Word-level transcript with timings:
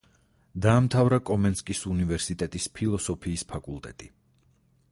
დაამთავრა 0.65 1.19
კომენსკის 1.29 1.81
უნივერსიტეტის 1.91 2.67
ფილოსოფიის 2.79 3.45
ფაკულტეტი. 3.53 4.09